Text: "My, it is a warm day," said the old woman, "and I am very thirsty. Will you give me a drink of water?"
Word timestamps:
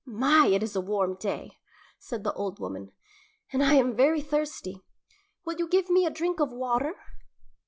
"My, 0.03 0.47
it 0.51 0.63
is 0.63 0.75
a 0.75 0.81
warm 0.81 1.13
day," 1.13 1.59
said 1.99 2.23
the 2.23 2.33
old 2.33 2.57
woman, 2.57 2.91
"and 3.53 3.61
I 3.61 3.75
am 3.75 3.95
very 3.95 4.19
thirsty. 4.19 4.81
Will 5.45 5.57
you 5.59 5.67
give 5.67 5.91
me 5.91 6.07
a 6.07 6.09
drink 6.09 6.39
of 6.39 6.51
water?" 6.51 6.95